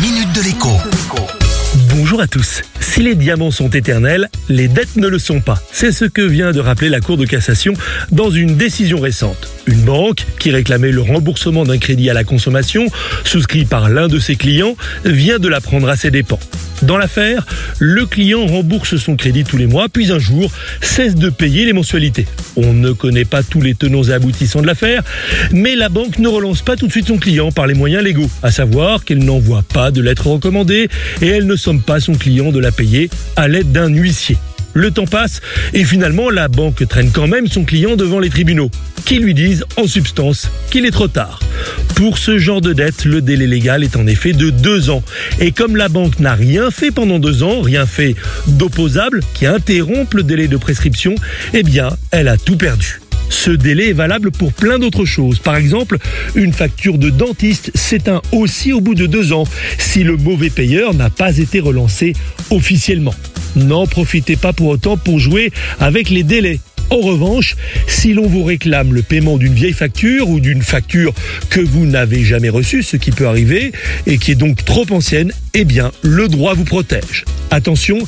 minute 0.00 0.32
de 0.32 0.42
l'écho. 0.42 0.68
Bonjour 1.96 2.20
à 2.20 2.28
tous. 2.28 2.62
Si 2.78 3.02
les 3.02 3.16
diamants 3.16 3.50
sont 3.50 3.68
éternels, 3.70 4.28
les 4.48 4.68
dettes 4.68 4.96
ne 4.96 5.08
le 5.08 5.18
sont 5.18 5.40
pas. 5.40 5.58
C'est 5.72 5.90
ce 5.90 6.04
que 6.04 6.22
vient 6.22 6.52
de 6.52 6.60
rappeler 6.60 6.88
la 6.88 7.00
Cour 7.00 7.16
de 7.16 7.26
cassation 7.26 7.72
dans 8.12 8.30
une 8.30 8.56
décision 8.56 9.00
récente. 9.00 9.57
Une 9.68 9.82
banque 9.82 10.24
qui 10.38 10.50
réclamait 10.50 10.92
le 10.92 11.02
remboursement 11.02 11.64
d'un 11.64 11.76
crédit 11.76 12.08
à 12.08 12.14
la 12.14 12.24
consommation 12.24 12.86
souscrit 13.22 13.66
par 13.66 13.90
l'un 13.90 14.08
de 14.08 14.18
ses 14.18 14.34
clients 14.34 14.76
vient 15.04 15.38
de 15.38 15.46
la 15.46 15.60
prendre 15.60 15.90
à 15.90 15.96
ses 15.96 16.10
dépens. 16.10 16.40
Dans 16.80 16.96
l'affaire, 16.96 17.44
le 17.78 18.06
client 18.06 18.46
rembourse 18.46 18.96
son 18.96 19.14
crédit 19.14 19.44
tous 19.44 19.58
les 19.58 19.66
mois, 19.66 19.88
puis 19.92 20.10
un 20.10 20.18
jour 20.18 20.50
cesse 20.80 21.16
de 21.16 21.28
payer 21.28 21.66
les 21.66 21.74
mensualités. 21.74 22.26
On 22.56 22.72
ne 22.72 22.92
connaît 22.92 23.26
pas 23.26 23.42
tous 23.42 23.60
les 23.60 23.74
tenants 23.74 24.04
et 24.04 24.12
aboutissants 24.12 24.62
de 24.62 24.66
l'affaire, 24.66 25.02
mais 25.52 25.76
la 25.76 25.90
banque 25.90 26.18
ne 26.18 26.28
relance 26.28 26.62
pas 26.62 26.76
tout 26.76 26.86
de 26.86 26.92
suite 26.92 27.08
son 27.08 27.18
client 27.18 27.52
par 27.52 27.66
les 27.66 27.74
moyens 27.74 28.02
légaux, 28.02 28.30
à 28.42 28.50
savoir 28.50 29.04
qu'elle 29.04 29.22
n'envoie 29.22 29.62
pas 29.62 29.90
de 29.90 30.00
lettre 30.00 30.28
recommandée 30.28 30.88
et 31.20 31.26
elle 31.26 31.46
ne 31.46 31.56
somme 31.56 31.82
pas 31.82 32.00
son 32.00 32.14
client 32.14 32.52
de 32.52 32.58
la 32.58 32.72
payer 32.72 33.10
à 33.36 33.48
l'aide 33.48 33.70
d'un 33.70 33.88
huissier. 33.88 34.38
Le 34.74 34.90
temps 34.90 35.06
passe 35.06 35.40
et 35.74 35.84
finalement 35.84 36.30
la 36.30 36.48
banque 36.48 36.86
traîne 36.88 37.10
quand 37.10 37.26
même 37.26 37.46
son 37.46 37.64
client 37.64 37.96
devant 37.96 38.20
les 38.20 38.30
tribunaux, 38.30 38.70
qui 39.04 39.18
lui 39.18 39.34
disent 39.34 39.64
en 39.76 39.86
substance 39.86 40.50
qu'il 40.70 40.86
est 40.86 40.90
trop 40.90 41.08
tard. 41.08 41.40
Pour 41.94 42.18
ce 42.18 42.38
genre 42.38 42.60
de 42.60 42.72
dette, 42.72 43.04
le 43.04 43.20
délai 43.20 43.46
légal 43.46 43.82
est 43.82 43.96
en 43.96 44.06
effet 44.06 44.32
de 44.32 44.50
deux 44.50 44.90
ans. 44.90 45.02
Et 45.40 45.50
comme 45.50 45.76
la 45.76 45.88
banque 45.88 46.20
n'a 46.20 46.34
rien 46.34 46.70
fait 46.70 46.90
pendant 46.90 47.18
deux 47.18 47.42
ans, 47.42 47.60
rien 47.60 47.86
fait 47.86 48.14
d'opposable 48.46 49.20
qui 49.34 49.46
interrompt 49.46 50.14
le 50.14 50.22
délai 50.22 50.46
de 50.46 50.56
prescription, 50.56 51.14
eh 51.54 51.62
bien, 51.62 51.88
elle 52.10 52.28
a 52.28 52.36
tout 52.36 52.56
perdu. 52.56 53.00
Ce 53.30 53.50
délai 53.50 53.90
est 53.90 53.94
valable 53.94 54.30
pour 54.30 54.52
plein 54.52 54.78
d'autres 54.78 55.04
choses. 55.04 55.38
Par 55.38 55.56
exemple, 55.56 55.98
une 56.34 56.52
facture 56.52 56.98
de 56.98 57.10
dentiste 57.10 57.70
s'éteint 57.74 58.22
aussi 58.32 58.72
au 58.72 58.80
bout 58.80 58.94
de 58.94 59.06
deux 59.06 59.32
ans 59.32 59.44
si 59.78 60.02
le 60.02 60.16
mauvais 60.16 60.50
payeur 60.50 60.94
n'a 60.94 61.10
pas 61.10 61.36
été 61.36 61.60
relancé 61.60 62.14
officiellement. 62.50 63.14
N'en 63.56 63.86
profitez 63.86 64.36
pas 64.36 64.52
pour 64.52 64.68
autant 64.68 64.96
pour 64.96 65.18
jouer 65.18 65.52
avec 65.80 66.10
les 66.10 66.22
délais. 66.22 66.60
En 66.90 67.00
revanche, 67.00 67.54
si 67.86 68.14
l'on 68.14 68.26
vous 68.26 68.44
réclame 68.44 68.94
le 68.94 69.02
paiement 69.02 69.36
d'une 69.36 69.52
vieille 69.52 69.74
facture 69.74 70.30
ou 70.30 70.40
d'une 70.40 70.62
facture 70.62 71.12
que 71.50 71.60
vous 71.60 71.84
n'avez 71.84 72.24
jamais 72.24 72.48
reçue, 72.48 72.82
ce 72.82 72.96
qui 72.96 73.10
peut 73.10 73.26
arriver, 73.26 73.72
et 74.06 74.16
qui 74.16 74.30
est 74.30 74.36
donc 74.36 74.64
trop 74.64 74.86
ancienne, 74.90 75.32
eh 75.52 75.64
bien, 75.64 75.92
le 76.02 76.28
droit 76.28 76.54
vous 76.54 76.64
protège. 76.64 77.26
Attention, 77.50 77.98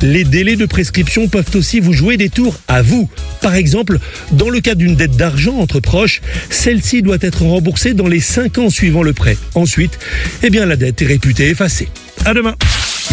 les 0.00 0.24
délais 0.24 0.56
de 0.56 0.64
prescription 0.64 1.28
peuvent 1.28 1.50
aussi 1.54 1.80
vous 1.80 1.92
jouer 1.92 2.16
des 2.16 2.30
tours 2.30 2.58
à 2.66 2.80
vous. 2.80 3.10
Par 3.42 3.54
exemple, 3.54 3.98
dans 4.32 4.48
le 4.48 4.60
cas 4.60 4.74
d'une 4.74 4.96
dette 4.96 5.16
d'argent 5.16 5.58
entre 5.58 5.80
proches, 5.80 6.22
celle-ci 6.48 7.02
doit 7.02 7.18
être 7.20 7.42
remboursée 7.42 7.92
dans 7.92 8.08
les 8.08 8.20
5 8.20 8.56
ans 8.56 8.70
suivant 8.70 9.02
le 9.02 9.12
prêt. 9.12 9.36
Ensuite, 9.54 9.98
eh 10.42 10.48
bien, 10.48 10.64
la 10.64 10.76
dette 10.76 11.02
est 11.02 11.06
réputée 11.06 11.48
effacée. 11.50 11.88
À 12.24 12.32
demain. 12.32 12.54